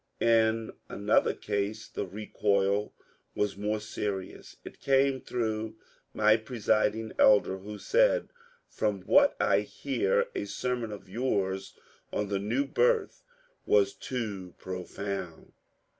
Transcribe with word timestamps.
In 0.19 0.71
another 0.89 1.35
case 1.35 1.87
the 1.87 2.07
recoil 2.07 2.91
was 3.35 3.55
more 3.55 3.79
serious; 3.79 4.55
it 4.65 4.79
came 4.79 5.21
through 5.21 5.75
my 6.11 6.37
presiding 6.37 7.11
elder, 7.19 7.59
who 7.59 7.77
said, 7.77 8.29
^^ 8.29 8.29
From 8.67 9.01
what 9.03 9.35
I 9.39 9.59
hear, 9.59 10.25
a 10.33 10.45
sermon 10.45 10.91
of 10.91 11.07
yours 11.07 11.75
on 12.11 12.29
the 12.29 12.39
new 12.39 12.65
birth 12.65 13.21
was 13.67 13.93
too 13.93 14.55
profound." 14.57 15.53